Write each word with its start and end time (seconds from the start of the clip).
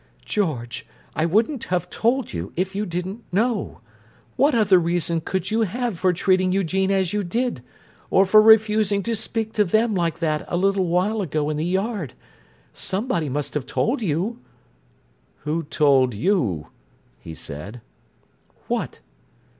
"George, 0.25 0.87
I 1.15 1.27
wouldn't 1.27 1.65
have 1.65 1.87
told 1.91 2.33
you, 2.33 2.53
if 2.55 2.73
you 2.73 2.87
didn't 2.87 3.23
know. 3.31 3.81
What 4.35 4.55
other 4.55 4.79
reason 4.79 5.21
could 5.21 5.51
you 5.51 5.59
have 5.61 5.99
for 5.99 6.11
treating 6.11 6.51
Eugene 6.51 6.89
as 6.89 7.13
you 7.13 7.21
did, 7.21 7.61
or 8.09 8.25
for 8.25 8.41
refusing 8.41 9.03
to 9.03 9.15
speak 9.15 9.53
to 9.53 9.63
them 9.63 9.93
like 9.93 10.17
that 10.17 10.43
a 10.47 10.57
while 10.57 11.21
ago 11.21 11.51
in 11.51 11.57
the 11.57 11.63
yard? 11.65 12.15
Somebody 12.73 13.29
must 13.29 13.53
have 13.53 13.67
told 13.67 14.01
you?" 14.01 14.39
"Who 15.41 15.61
told 15.65 16.15
you?" 16.15 16.69
he 17.19 17.35
said. 17.35 17.79
"What?" 18.67 19.01